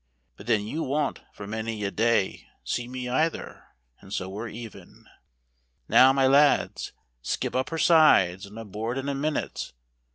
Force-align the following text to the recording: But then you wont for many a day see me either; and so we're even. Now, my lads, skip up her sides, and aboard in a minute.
But 0.35 0.47
then 0.47 0.65
you 0.65 0.81
wont 0.81 1.21
for 1.31 1.45
many 1.45 1.83
a 1.83 1.91
day 1.91 2.47
see 2.63 2.87
me 2.87 3.07
either; 3.07 3.65
and 3.99 4.11
so 4.11 4.29
we're 4.29 4.47
even. 4.47 5.05
Now, 5.87 6.11
my 6.11 6.25
lads, 6.25 6.91
skip 7.21 7.55
up 7.55 7.69
her 7.69 7.77
sides, 7.77 8.47
and 8.47 8.57
aboard 8.57 8.97
in 8.97 9.07
a 9.07 9.13
minute. 9.13 9.73